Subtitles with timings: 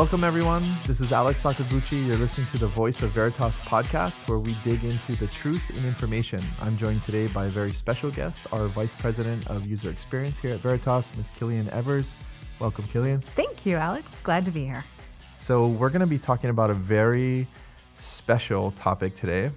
[0.00, 0.78] Welcome, everyone.
[0.86, 2.06] This is Alex Sakaguchi.
[2.06, 5.84] You're listening to the Voice of Veritas podcast, where we dig into the truth in
[5.84, 6.40] information.
[6.62, 10.54] I'm joined today by a very special guest, our Vice President of User Experience here
[10.54, 11.26] at Veritas, Ms.
[11.38, 12.12] Killian Evers.
[12.58, 13.20] Welcome, Killian.
[13.20, 14.08] Thank you, Alex.
[14.22, 14.86] Glad to be here.
[15.46, 17.46] So, we're going to be talking about a very
[17.98, 19.50] special topic today.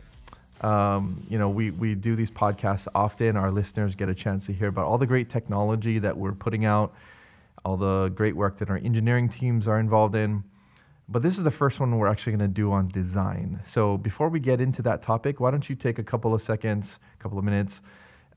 [0.60, 3.38] Um, you know, we, we do these podcasts often.
[3.38, 6.66] Our listeners get a chance to hear about all the great technology that we're putting
[6.66, 6.94] out
[7.66, 10.44] all the great work that our engineering teams are involved in.
[11.10, 13.62] But this is the first one we're actually going to do on design.
[13.68, 17.00] So before we get into that topic, why don't you take a couple of seconds,
[17.20, 17.82] a couple of minutes,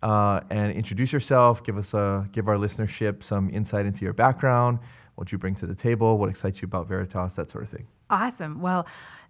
[0.03, 4.79] uh, and introduce yourself, give us a give our listenership some insight into your background,
[5.15, 7.87] what you bring to the table, what excites you about Veritas, that sort of thing.
[8.11, 8.61] Awesome.
[8.61, 8.87] Well,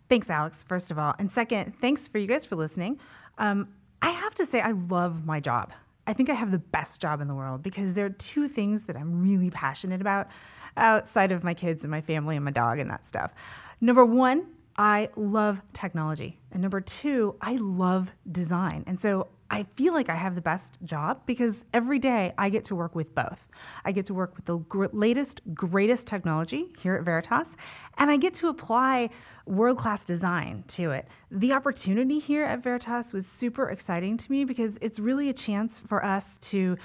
[0.09, 0.65] thanks, Alex.
[0.67, 2.99] First of all, and second, thanks for you guys for listening.
[3.39, 3.69] Um,
[4.03, 5.73] I have to say, I love my job.
[6.07, 8.83] I think I have the best job in the world because there are two things
[8.83, 10.29] that I'm really passionate about
[10.77, 13.33] outside of my kids and my family and my dog and that stuff.
[13.81, 16.39] Number one, I love technology.
[16.53, 18.85] And number two, I love design.
[18.87, 22.65] And so I feel like I have the best job because every day I get
[22.67, 23.39] to work with both.
[23.85, 27.49] I get to work with the gr- latest, greatest technology here at Veritas,
[27.99, 29.11] and I get to apply
[29.47, 31.07] world class design to it.
[31.31, 35.81] The opportunity here at Veritas was super exciting to me because it's really a chance
[35.89, 36.77] for us to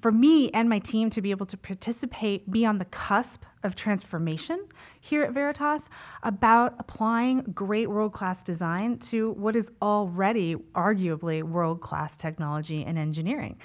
[0.00, 3.76] for me and my team to be able to participate, be on the cusp of
[3.76, 4.66] transformation
[5.00, 5.82] here at Veritas
[6.22, 12.98] about applying great world class design to what is already arguably world class technology and
[12.98, 13.58] engineering.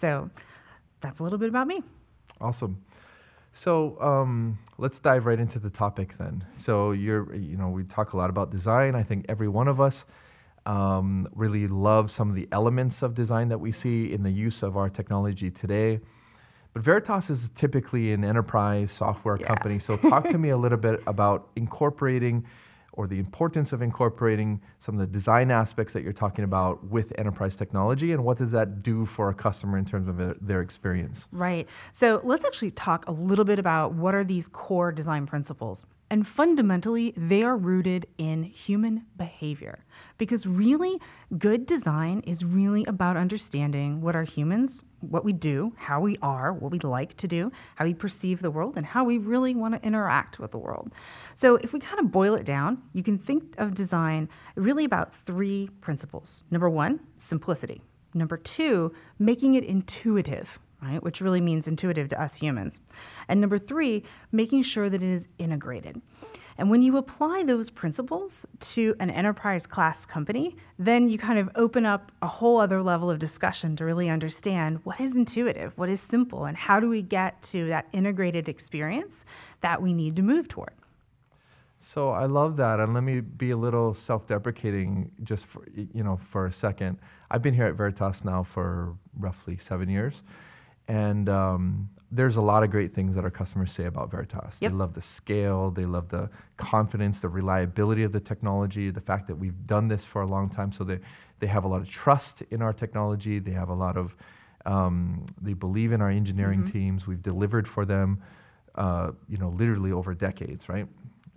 [0.00, 0.30] So
[1.00, 1.82] that's a little bit about me.
[2.40, 2.82] Awesome.
[3.52, 6.44] So um, let's dive right into the topic then.
[6.56, 8.94] So you're, you know, we talk a lot about design.
[8.94, 10.04] I think every one of us
[10.66, 14.62] um, really love some of the elements of design that we see in the use
[14.62, 16.00] of our technology today.
[16.72, 19.46] But Veritas is typically an enterprise software yeah.
[19.46, 19.78] company.
[19.78, 22.44] So talk to me a little bit about incorporating
[22.94, 27.12] or the importance of incorporating some of the design aspects that you're talking about with
[27.18, 31.26] enterprise technology and what does that do for a customer in terms of their experience
[31.32, 35.84] right so let's actually talk a little bit about what are these core design principles
[36.12, 39.82] and fundamentally, they are rooted in human behavior.
[40.18, 41.00] Because really,
[41.38, 46.52] good design is really about understanding what our humans, what we do, how we are,
[46.52, 49.72] what we like to do, how we perceive the world, and how we really want
[49.72, 50.92] to interact with the world.
[51.34, 55.14] So, if we kind of boil it down, you can think of design really about
[55.24, 56.44] three principles.
[56.50, 57.80] Number one, simplicity.
[58.12, 61.02] Number two, making it intuitive right?
[61.02, 62.80] Which really means intuitive to us humans.
[63.28, 66.00] And number three, making sure that it is integrated.
[66.58, 71.48] And when you apply those principles to an enterprise class company, then you kind of
[71.54, 75.88] open up a whole other level of discussion to really understand what is intuitive, what
[75.88, 79.24] is simple, and how do we get to that integrated experience
[79.62, 80.74] that we need to move toward.
[81.80, 86.20] So I love that, and let me be a little self-deprecating just for you know
[86.30, 86.98] for a second.
[87.28, 90.22] I've been here at Veritas now for roughly seven years,
[90.88, 94.58] and um, there's a lot of great things that our customers say about Veritas.
[94.60, 94.70] Yep.
[94.70, 96.28] They love the scale, they love the
[96.58, 100.50] confidence, the reliability of the technology, the fact that we've done this for a long
[100.50, 100.72] time.
[100.72, 100.98] So they,
[101.40, 103.38] they have a lot of trust in our technology.
[103.38, 104.14] They have a lot of,
[104.66, 106.78] um, they believe in our engineering mm-hmm.
[106.78, 107.06] teams.
[107.06, 108.22] We've delivered for them,
[108.74, 110.86] uh, you know, literally over decades, right?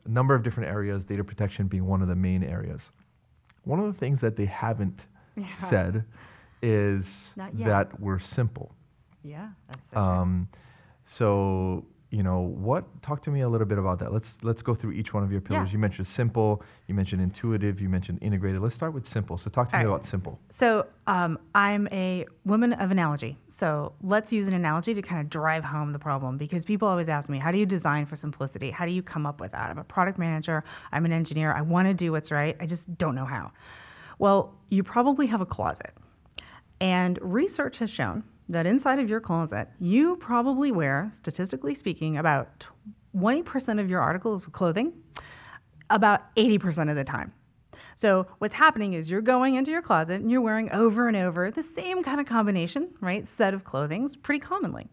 [0.05, 2.91] A number of different areas, data protection being one of the main areas.
[3.63, 5.05] One of the things that they haven't
[5.37, 5.47] yeah.
[5.69, 6.03] said
[6.61, 7.33] is
[7.65, 8.75] that we're simple
[9.25, 10.47] yeah, that's so um,
[11.05, 12.85] so you know what?
[13.01, 14.13] Talk to me a little bit about that.
[14.13, 15.69] Let's let's go through each one of your pillars.
[15.69, 15.73] Yeah.
[15.73, 16.63] You mentioned simple.
[16.87, 17.81] You mentioned intuitive.
[17.81, 18.61] You mentioned integrated.
[18.61, 19.37] Let's start with simple.
[19.37, 19.95] So talk to All me right.
[19.95, 20.39] about simple.
[20.57, 23.37] So um, I'm a woman of analogy.
[23.57, 27.09] So let's use an analogy to kind of drive home the problem because people always
[27.09, 28.69] ask me, how do you design for simplicity?
[28.69, 29.69] How do you come up with that?
[29.69, 30.63] I'm a product manager.
[30.91, 31.53] I'm an engineer.
[31.53, 32.55] I want to do what's right.
[32.59, 33.51] I just don't know how.
[34.19, 35.91] Well, you probably have a closet.
[36.79, 42.65] And research has shown that inside of your closet, you probably wear, statistically speaking, about
[43.15, 44.93] 20% of your articles of clothing
[45.89, 47.31] about 80% of the time.
[47.95, 51.51] So what's happening is you're going into your closet and you're wearing over and over
[51.51, 54.87] the same kind of combination, right, set of clothings pretty commonly.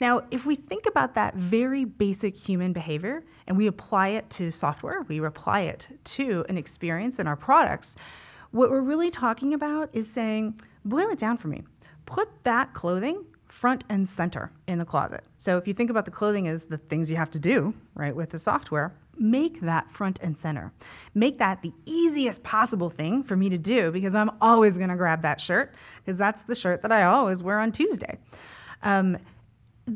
[0.00, 4.50] Now, if we think about that very basic human behavior and we apply it to
[4.50, 7.96] software, we apply it to an experience in our products,
[8.52, 11.64] what we're really talking about is saying, boil it down for me
[12.08, 15.22] put that clothing front and center in the closet.
[15.36, 18.16] So if you think about the clothing as the things you have to do, right,
[18.16, 20.72] with the software, make that front and center.
[21.14, 24.96] Make that the easiest possible thing for me to do because I'm always going to
[24.96, 25.74] grab that shirt
[26.04, 28.16] because that's the shirt that I always wear on Tuesday.
[28.82, 29.18] Um,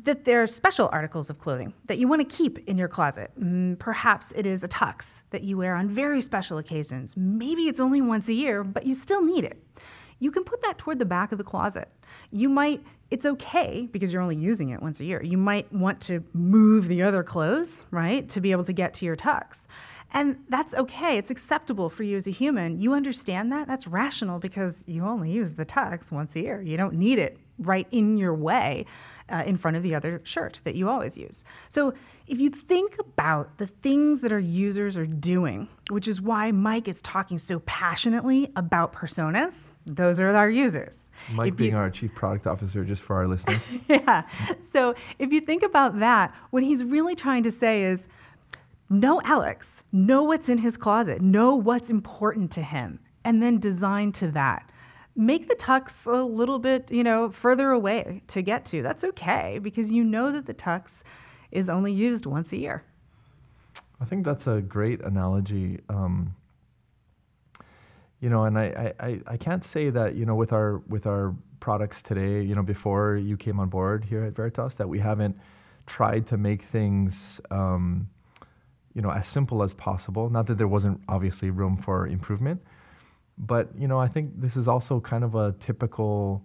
[0.04, 3.30] that there are special articles of clothing that you want to keep in your closet.
[3.38, 7.14] Mm, perhaps it is a tux that you wear on very special occasions.
[7.16, 9.62] Maybe it's only once a year, but you still need it.
[10.22, 11.88] You can put that toward the back of the closet.
[12.30, 12.80] You might,
[13.10, 15.20] it's okay because you're only using it once a year.
[15.20, 19.04] You might want to move the other clothes, right, to be able to get to
[19.04, 19.56] your tux.
[20.12, 21.18] And that's okay.
[21.18, 22.80] It's acceptable for you as a human.
[22.80, 23.66] You understand that.
[23.66, 26.62] That's rational because you only use the tux once a year.
[26.62, 28.86] You don't need it right in your way
[29.28, 31.44] uh, in front of the other shirt that you always use.
[31.68, 31.94] So
[32.28, 36.86] if you think about the things that our users are doing, which is why Mike
[36.86, 39.54] is talking so passionately about personas,
[39.86, 40.96] those are our users.
[41.32, 43.62] Mike If being you- our chief product officer, just for our listeners.
[43.88, 44.22] yeah.
[44.72, 48.00] So if you think about that, what he's really trying to say is
[48.90, 54.12] know Alex, know what's in his closet, know what's important to him, and then design
[54.12, 54.68] to that.
[55.14, 58.82] Make the tux a little bit, you know, further away to get to.
[58.82, 60.88] That's okay because you know that the tux
[61.50, 62.82] is only used once a year.
[64.00, 65.80] I think that's a great analogy.
[65.88, 66.34] Um,
[68.22, 71.34] you know, and I, I, I, can't say that, you know, with our with our
[71.58, 75.36] products today, you know, before you came on board here at Veritas, that we haven't
[75.86, 78.08] tried to make things um,
[78.94, 80.30] you know, as simple as possible.
[80.30, 82.62] Not that there wasn't obviously room for improvement,
[83.38, 86.44] but you know, I think this is also kind of a typical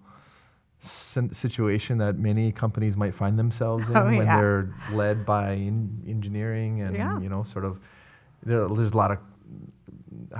[0.81, 4.37] situation that many companies might find themselves in Oh, when yeah.
[4.37, 7.19] they're led by in- engineering and Yeah.
[7.19, 7.77] you know, sort of
[8.43, 9.19] there, there's a lot of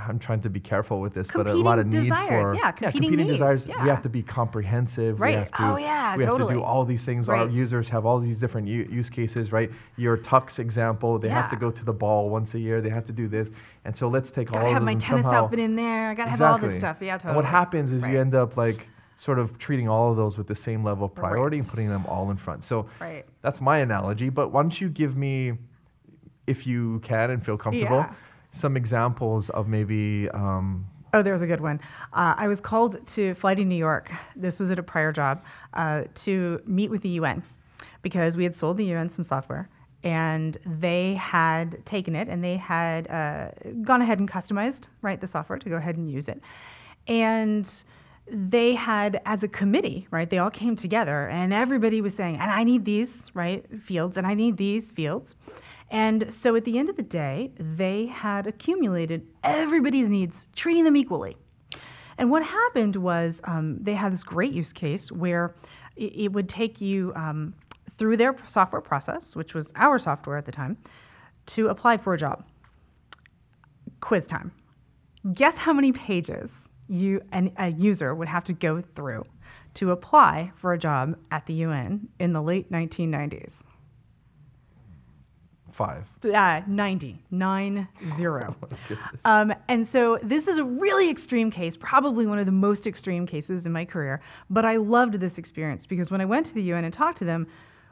[0.07, 2.55] I'm trying to be careful with this, but a lot of Competing need desires, for
[2.55, 3.67] yeah, competing needs, desires.
[3.67, 5.19] We have to be comprehensive.
[5.19, 5.31] Right.
[5.31, 7.27] We have to, Oh, yeah, we have to do all these things.
[7.27, 7.41] Right.
[7.41, 9.69] Our users have all these different u- use cases, right?
[9.97, 12.79] Your tux example, they have to go to the ball once a year.
[12.81, 13.49] They have to do this,
[13.83, 16.09] and so let's take Gotta all have of my tennis somehow, outfit in there.
[16.09, 16.97] I gotta have all this stuff.
[17.01, 17.29] Yeah, totally.
[17.31, 18.13] And what happens is Right.
[18.13, 18.87] you end up like
[19.17, 22.05] sort of treating all of those with the same level of priority and putting them
[22.05, 22.63] all in front.
[22.63, 23.25] So Right.
[23.41, 24.29] that's my analogy.
[24.29, 25.53] But why don't you give me,
[26.45, 28.13] if you can and feel comfortable, Yeah.
[28.51, 30.29] Some examples of maybe.
[30.29, 31.79] Um, Oh, there's a good one.
[32.13, 34.11] Uh, I was called to fly to New York.
[34.35, 35.41] This was at a prior job
[35.73, 37.41] uh, to meet with the UN
[38.01, 39.69] because we had sold the UN some software
[40.03, 43.49] and they had taken it and they had uh,
[43.81, 46.41] gone ahead and customized right the software to go ahead and use it.
[47.07, 47.67] And
[48.29, 52.51] they had, as a committee, right, they all came together and everybody was saying, and
[52.51, 55.35] I need these, right, fields, and I need these fields.
[55.89, 60.97] And so at the end of the day, they had accumulated everybody's needs, treating them
[60.97, 61.37] equally.
[62.17, 65.55] And what happened was um, they had this great use case where
[65.95, 67.53] it, would take you um,
[67.97, 70.77] through their software process, which was our software at the time,
[71.47, 72.43] to apply for a job.
[74.01, 74.51] Quiz time.
[75.33, 76.49] Guess how many pages
[76.87, 79.25] you an, a user would have to go through
[79.75, 83.51] to apply for a job at the UN in the late 1990s?
[85.77, 86.05] Five.
[86.25, 87.87] Uh, 90, nine
[88.17, 88.55] zero.
[88.89, 88.97] Oh.
[89.25, 93.25] Um, and so this is a really extreme case, probably one of the most extreme
[93.27, 94.21] cases in my career.
[94.49, 97.25] But I loved this experience because when I went to the UN and talked to
[97.25, 97.47] them,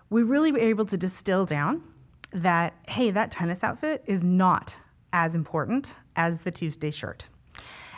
[0.09, 1.83] we really were able to distill down
[2.31, 4.75] that, hey, that tennis outfit is not
[5.13, 7.25] as important as the Tuesday shirt.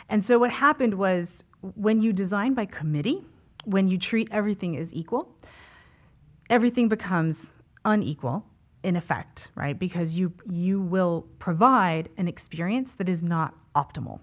[0.08, 1.44] And so what happened was
[1.76, 3.24] when you design by committee,
[3.64, 5.28] when you treat everything as equal,
[6.50, 7.36] everything becomes
[7.84, 8.44] unequal
[8.82, 9.78] in effect, right?
[9.78, 14.20] Because you you will provide an experience that is not optimal.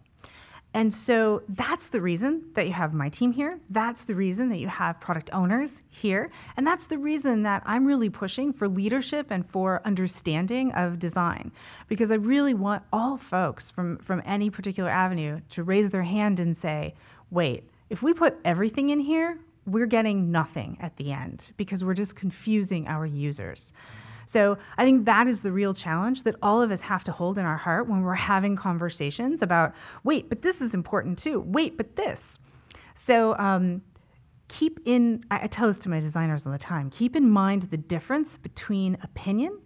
[0.76, 3.58] And so that's the reason that you have my team here.
[3.70, 6.30] That's the reason that you have product owners here.
[6.58, 11.54] And that's the reason that I'm really pushing for leadership and for understanding of design.
[11.88, 16.42] Because I really want all folks from, from any particular avenue to raise their hand
[16.42, 16.94] and say,
[17.32, 21.94] wait, if we put everything in here, we're getting nothing at the end because we're
[21.94, 23.72] just confusing our users.
[24.26, 27.38] So I think that is the real challenge that all of us have to hold
[27.38, 31.42] in our heart when we're having conversations about, wait, but this is important too.
[31.42, 32.40] Wait, but this.
[32.96, 33.82] So um,
[34.48, 37.64] keep in, I, I tell this to my designers all the time, keep in mind
[37.64, 39.60] the difference between opinion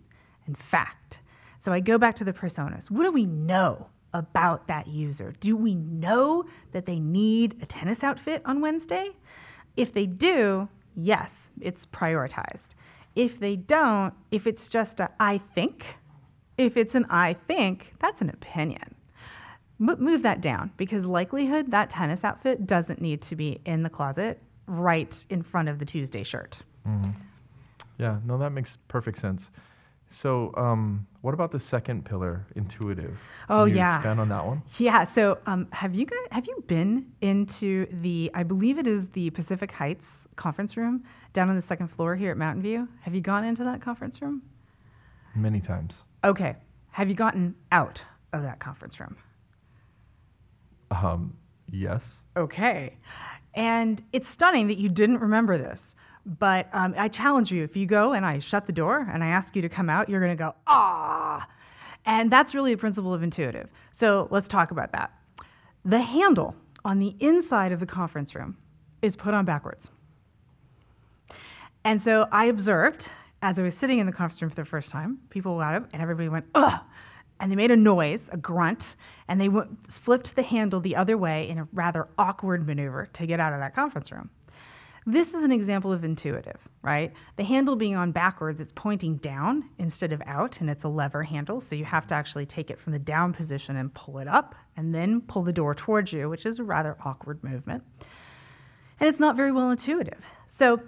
[0.46, 1.20] and fact.
[1.60, 2.90] So I go back to the personas.
[2.90, 5.34] What do we know about that user?
[5.40, 9.12] Do we know that they need a tennis outfit on Wednesday?
[9.78, 12.70] If they do, yes, it's prioritized.
[13.20, 15.86] If they don't, if it's just a I think,
[16.58, 18.96] if it's an I think, that's an opinion.
[19.78, 23.90] Mo- move that down because likelihood that tennis outfit doesn't need to be in the
[23.90, 26.60] closet right in front of the Tuesday shirt.
[26.88, 27.14] Mhm.
[27.98, 29.50] Yeah, no, that makes perfect sense.
[30.10, 33.18] So, um, what about the second pillar, intuitive?
[33.48, 33.98] Oh, Can you yeah.
[33.98, 34.64] Expand on that one.
[34.78, 35.04] Yeah.
[35.04, 38.32] So, um, have you guys, have you been into the?
[38.34, 42.32] I believe it is the Pacific Heights conference room down on the second floor here
[42.32, 42.88] at Mountain View.
[43.02, 44.42] Have you gone into that conference room?
[45.36, 46.04] Many times.
[46.24, 46.56] Okay.
[46.92, 48.02] Have you gotten out
[48.34, 49.16] of that conference room?
[50.92, 51.36] Um,
[51.72, 52.22] yes.
[52.36, 52.98] Okay.
[53.54, 55.96] And it's stunning that you didn't remember this.
[56.38, 59.28] But um, I challenge you if you go and I shut the door and I
[59.28, 61.48] ask you to come out, you're going to go, ah.
[62.06, 63.70] And that's really a principle of intuitive.
[63.92, 65.12] So let's talk about that.
[65.86, 66.56] The handle
[66.86, 68.58] on the inside of the conference room
[69.02, 69.90] is put on backwards.
[71.84, 73.10] And so I observed
[73.42, 75.88] as I was sitting in the conference room for the first time, people got up
[75.94, 76.82] and everybody went, ugh.
[77.40, 78.98] And they made a noise, a grunt,
[79.30, 83.26] and they went, flipped the handle the other way in a rather awkward maneuver to
[83.26, 84.30] get out of that conference room.
[85.12, 87.12] This is an example of intuitive, right?
[87.36, 91.24] The handle being on backwards, it's pointing down instead of out, and it's a lever
[91.24, 91.62] handle.
[91.62, 94.54] So you have to actually take it from the down position and pull it up,
[94.78, 97.84] and then pull the door towards you, which is a rather awkward movement.
[99.00, 100.24] And it's not very well intuitive.
[100.56, 100.80] So,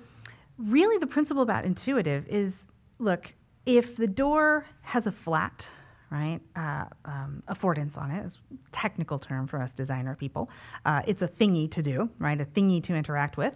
[0.59, 2.67] really, the principle about intuitive is
[2.99, 3.33] look,
[3.65, 5.67] if the door has a flat,
[6.11, 10.47] right, uh, um, affordance on it is a technical term for us designer people.
[10.85, 13.55] Uh, it's a thingy to do, right, a thingy to interact with.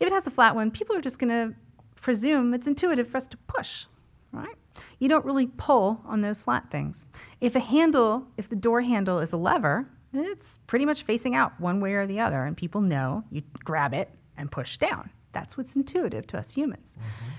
[0.00, 1.54] If it has a flat one, people are just going to
[2.00, 3.86] presume it's intuitive for us to push,
[4.32, 4.54] right?
[4.98, 7.04] You don't really pull on those flat things.
[7.40, 11.58] If a handle, if the door handle is a lever, it's pretty much facing out
[11.60, 15.10] one way or the other, and people know you grab it and push down.
[15.32, 16.96] That's what's intuitive to us humans.
[16.98, 17.30] Mm-hmm.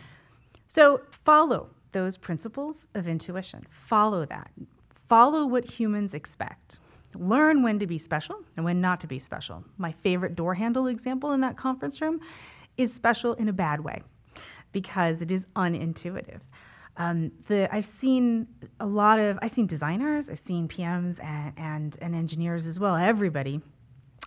[0.67, 3.65] So follow those principles of intuition.
[3.87, 4.51] Follow that.
[5.09, 6.79] Follow what humans expect.
[7.19, 9.63] Learn when to be special and when not to be special.
[9.77, 12.19] My favorite door handle example in that conference room
[12.77, 14.01] is special in a bad way
[14.71, 16.41] because it is unintuitive.
[16.97, 18.47] Um, the, I've seen
[18.79, 22.95] a lot of, I've seen designers, I've seen PMs and, and, and engineers as well,
[22.95, 23.61] everybody.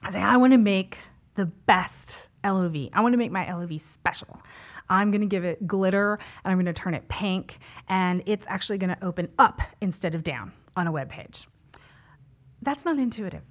[0.02, 0.98] I say, I want to make
[1.34, 2.88] the best LOV.
[2.92, 4.40] I want to make my LOV special.
[4.88, 8.44] I'm going to give it glitter and I'm going to turn it pink, and it's
[8.48, 11.46] actually going to open up instead of down on a web page.
[12.62, 13.42] That's not intuitive.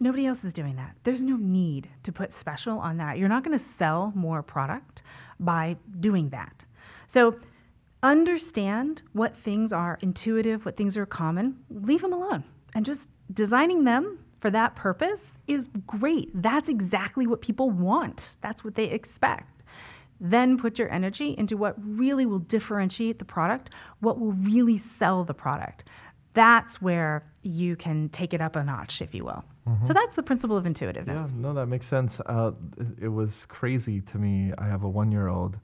[0.00, 0.94] Nobody else is doing that.
[1.04, 3.18] There's no need to put special on that.
[3.18, 5.02] You're not going to sell more product
[5.40, 6.64] by doing that.
[7.08, 7.36] So
[8.02, 12.44] understand what things are intuitive, what things are common, leave them alone.
[12.74, 16.30] And just designing them for that purpose is great.
[16.34, 19.62] That's exactly what people want, that's what they expect.
[20.20, 25.24] Then put your energy into what really will differentiate the product, what will really sell
[25.24, 25.84] the product
[26.38, 29.44] that's where you can take it up a notch, if you will.
[29.68, 29.84] Mm-hmm.
[29.84, 31.30] So that's the principle of intuitiveness.
[31.30, 32.20] Yeah, no, that makes sense.
[32.26, 32.52] Uh,
[33.02, 34.52] it was crazy to me.
[34.56, 35.56] I have a one year old,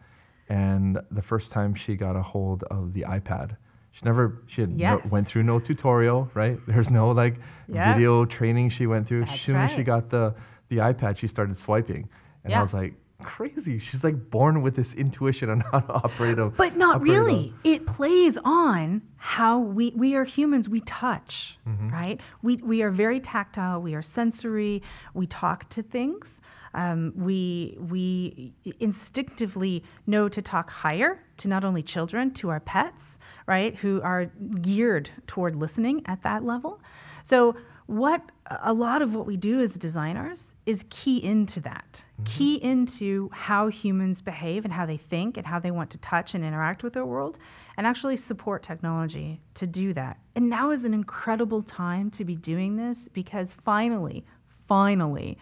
[0.48, 3.56] and the first time she got a hold of the iPad,
[3.92, 5.00] she never she had yes.
[5.04, 6.58] no, went through no tutorial, right?
[6.66, 7.36] There's no like
[7.68, 7.94] yep.
[7.94, 9.26] video training she went through.
[9.26, 9.70] That's as soon right.
[9.70, 10.34] as she got the
[10.70, 12.08] the iPad, she started swiping,
[12.42, 12.58] and yeah.
[12.58, 13.78] I was like, crazy.
[13.78, 16.46] She's like born with this intuition on how to operate a.
[16.46, 17.52] But not really.
[17.64, 20.68] A, it plays on how we we are humans.
[20.68, 21.90] We touch, mm-hmm.
[21.90, 22.20] right?
[22.42, 23.80] We we are very tactile.
[23.80, 24.82] We are sensory.
[25.14, 26.40] We talk to things.
[26.74, 33.18] Um, we we instinctively know to talk higher to not only children to our pets,
[33.46, 33.74] right?
[33.76, 34.26] Who are
[34.60, 36.80] geared toward listening at that level.
[37.22, 38.22] So what
[38.62, 42.24] a lot of what we do as designers is key into that, mm-hmm.
[42.24, 46.34] key into how humans behave and how they think and how they want to touch
[46.34, 47.38] and interact with their world,
[47.76, 50.18] and actually support technology to do that.
[50.34, 54.24] And now is an incredible time to be doing this because finally,
[54.66, 55.36] finally,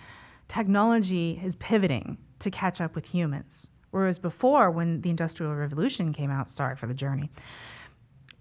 [0.49, 3.71] technology is pivoting to catch up with humans.
[3.93, 7.31] Whereas before, when the Industrial Revolution came out, sorry for the journey,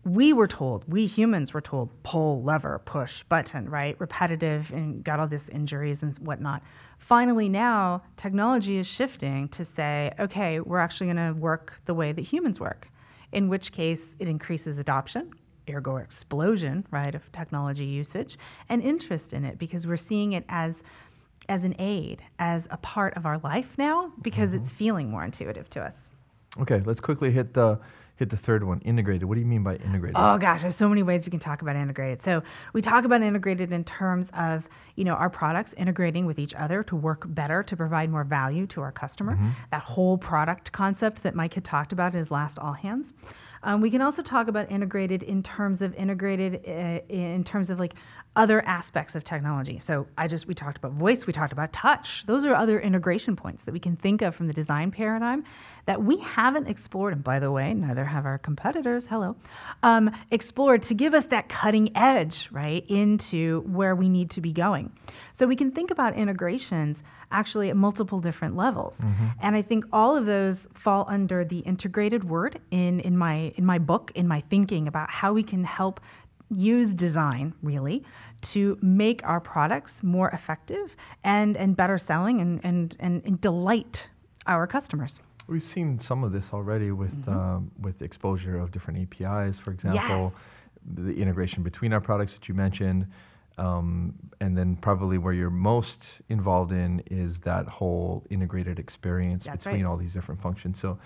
[0.04, 3.96] we were told, we humans were told, pull, lever, push, button, right?
[4.00, 6.64] Repetitive and got all these injuries and whatnot.
[6.98, 12.12] Finally, now technology is shifting to say, okay, we're actually going to work the way
[12.12, 12.88] that humans work,
[13.32, 15.32] in which case it increases adoption,
[15.70, 18.40] ergo explosion, right, of technology usage
[18.70, 20.76] and interest in it because we're seeing it as
[21.50, 24.64] as an aid, as a part of our life now because mm-hmm.
[24.64, 25.96] it's feeling more intuitive to us.
[26.60, 27.80] Okay, let's quickly hit the
[28.22, 29.24] hit the third one integrated.
[29.24, 30.16] What do you mean by integrated?
[30.16, 32.24] Oh gosh there's so many ways we can talk about integrated.
[32.24, 36.54] So we talk about integrated in terms of you know our products integrating with each
[36.54, 39.36] other to work better to provide more value to our customer.
[39.36, 39.50] Mm-hmm.
[39.72, 43.14] that whole product concept that mike had talked about in his last all hands
[43.64, 47.80] um, we can also talk about integrated in terms of integrated uh, in terms of
[47.80, 47.94] like
[48.36, 49.78] other aspects of technology.
[49.80, 52.24] So I just we talked about voice, we talked about touch.
[52.28, 55.44] Those are other integration points that we can think of from the design paradigm
[55.86, 57.14] that we haven't explored.
[57.14, 59.36] And by the way, neither have our competitors, hello,
[59.84, 64.54] um, explored to give us that cutting edge, right, into where we need to be
[64.54, 64.92] going.
[65.34, 68.96] So we can think about integrations actually at multiple different levels.
[68.98, 69.28] Mm-hmm.
[69.42, 73.66] And I think all of those fall under the integrated word in, in my in
[73.66, 76.00] my book, in my thinking about how we can help
[76.52, 78.04] use design really
[78.42, 84.10] to make our products more effective and, and better selling and, and, and, and delight
[84.48, 85.20] our customers.
[85.48, 87.30] We've seen some of this already with mm-hmm.
[87.32, 91.06] um, with exposure of different APIs, for example, yes.
[91.06, 93.06] the integration between our products, which you mentioned,
[93.62, 99.64] um, and then probably where you're most involved in is that whole integrated experience that's
[99.64, 99.90] between right.
[99.90, 100.80] all these different functions.
[100.80, 100.98] So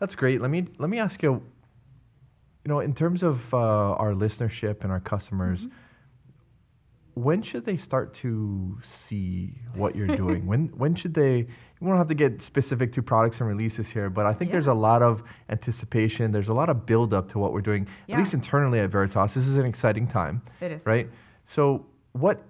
[0.00, 0.40] that's great.
[0.40, 1.42] Let me let me ask you
[2.68, 7.22] you know, in terms of uh, our listenership and our customers, mm-hmm.
[7.22, 10.46] when should they start to see what you're doing?
[10.46, 11.46] when when should they?
[11.80, 14.56] You won't have to get specific to products and releases here, but I think yeah.
[14.56, 16.32] there's a lot of anticipation.
[16.32, 18.16] There's a lot of build up to what we're doing, yeah.
[18.16, 19.32] at least internally at Veritas.
[19.32, 20.42] This is an exciting time.
[20.60, 20.80] It is.
[20.84, 21.08] Right?
[21.46, 21.86] So,
[22.20, 22.42] what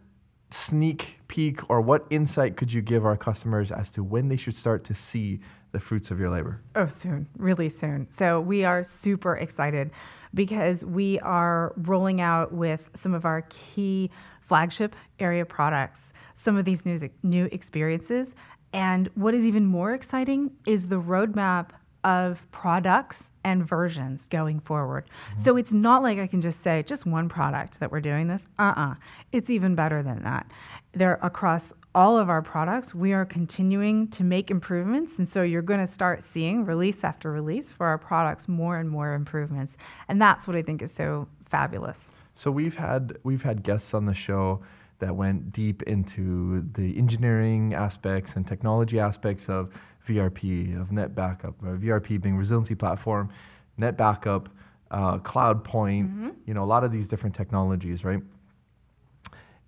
[0.51, 4.57] sneak peek or what insight could you give our customers as to when they should
[4.57, 5.41] start to see
[5.73, 6.61] the fruits of your labor?
[6.75, 8.09] Oh, soon, really soon.
[8.19, 9.91] So we are super excited
[10.33, 14.11] because we are rolling out with some of our key
[14.41, 16.01] flagship area products
[16.39, 18.29] some of these new, new experiences.
[18.73, 21.71] And what is even more exciting is the roadmap
[22.05, 25.05] of products and versions going forward.
[25.05, 25.45] Mm-hmm.
[25.45, 28.43] So it's not like I can just say just one product that we're doing this.
[28.59, 28.95] Uh-uh.
[29.33, 30.47] It's even better than that.
[30.93, 35.19] They're across all of our products, we are continuing to make improvements.
[35.19, 38.89] And so you're going to start seeing release after release for our products more and
[38.89, 39.77] more improvements.
[40.09, 41.97] And that's what I think is so fabulous.
[42.37, 44.61] So we've had we've had guests on the show
[45.01, 49.73] that went deep into the engineering aspects and technology aspects of
[50.09, 53.31] VRP, of NetBackup, VRP being resiliency platform,
[53.79, 54.47] NetBackup,
[54.91, 56.29] uh, CloudPoint, mm-hmm.
[56.47, 58.23] you know, a lot of these different technologies, right?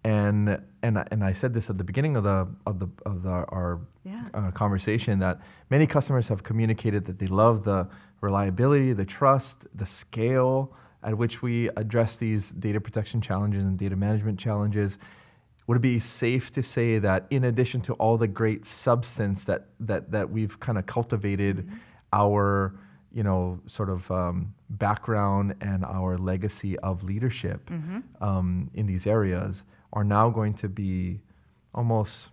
[0.02, 3.28] And and and I said this at the beginning of the of the of the,
[3.28, 4.24] our yeah.
[4.32, 7.86] uh, conversation that many customers have communicated that they love the
[8.22, 13.96] reliability, the trust, the scale at which we address these data protection challenges and data
[13.96, 14.98] management challenges
[15.70, 19.68] would it be safe to say that in addition to all the great substance that
[19.78, 21.76] that that we've kind of cultivated mm-hmm.
[22.12, 22.74] our
[23.12, 28.00] you know sort of um, background and our legacy of leadership mm-hmm.
[28.20, 31.20] um, in these areas are now going to be
[31.72, 32.30] almost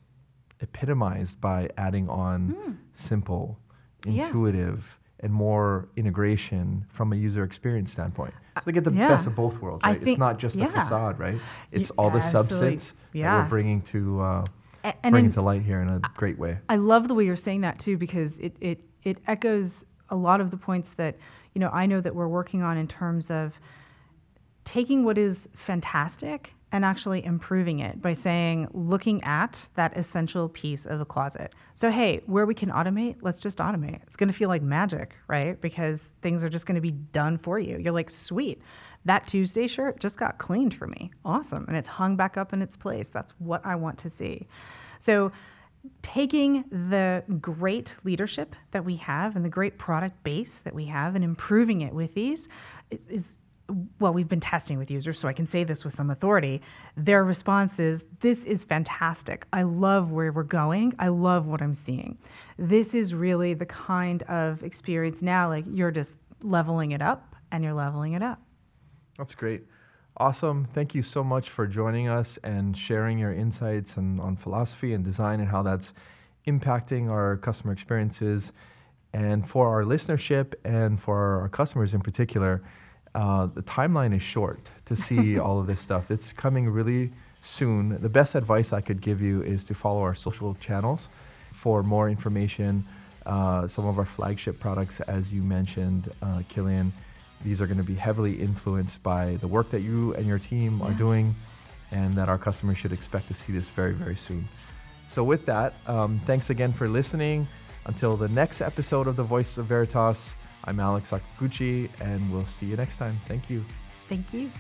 [0.62, 2.76] epitomized by adding on mm.
[2.95, 3.60] simple
[4.08, 4.84] intuitive
[5.21, 8.34] and more integration from a user experience standpoint.
[8.56, 9.10] So they get the yeah.
[9.10, 9.97] best of both worlds, right?
[9.97, 10.67] Think, it's not just yeah.
[10.67, 11.39] the facade, right?
[11.71, 13.36] It's you, all the substance yeah.
[13.36, 14.45] that we're bringing to uh,
[14.84, 16.58] and bringing in, to light here in a great way.
[16.69, 20.39] I love the way you're saying that too, because it it it echoes a lot
[20.39, 21.17] of the points that
[21.53, 23.53] you know I know that we're working on in terms of
[24.65, 30.86] taking what is fantastic and actually improving it by saying, looking at that essential piece
[30.86, 31.53] of the closet.
[31.75, 34.01] So, hey, where we can automate, let's just automate.
[34.03, 35.60] It's going to feel like magic, right?
[35.62, 37.77] Because things are just going to be done for you.
[37.77, 38.62] You're like, sweet,
[39.06, 41.12] that Tuesday shirt just got cleaned for me.
[41.23, 41.63] Awesome.
[41.69, 43.08] And it's hung back up in its place.
[43.08, 44.47] That's what I want to see.
[44.99, 45.32] So,
[46.01, 51.15] taking the great leadership that we have and the great product base that we have
[51.15, 52.49] and improving it with these
[52.91, 53.39] is, is
[53.99, 56.62] well, we've been testing with users, so I can say this with some authority.
[56.95, 59.45] Their response is, This is fantastic.
[59.51, 60.93] I love where we're going.
[60.99, 62.17] I love what I'm seeing.
[62.58, 67.63] This is really the kind of experience now, like you're just leveling it up and
[67.63, 68.41] you're leveling it up.
[69.17, 69.63] That's great.
[70.17, 70.67] Awesome.
[70.73, 75.03] Thank you so much for joining us and sharing your insights and, on philosophy and
[75.03, 75.93] design and how that's
[76.47, 78.51] impacting our customer experiences.
[79.13, 82.63] And for our listenership and for our customers in particular,
[83.15, 86.12] uh, the timeline is short to see all of this stuff.
[86.12, 88.00] It's coming really soon.
[88.02, 91.10] The best advice I could give you is to follow our social channels
[91.54, 92.86] for more information.
[93.26, 96.93] Uh, some of our flagship products, as you mentioned, uh, Killian,
[97.43, 100.80] these are going to be heavily influenced by the work that you and your team
[100.80, 100.88] yeah.
[100.88, 101.36] are doing,
[101.91, 104.48] and that our customers should expect to see this very, very soon.
[105.12, 107.48] So, with that, um, thanks again for listening.
[107.86, 110.20] Until the next episode of The Voice of Veritas.
[110.65, 113.20] I'm Alex Sakaguchi, and we'll see you next time.
[113.26, 113.63] Thank you.
[114.10, 114.52] Thank you.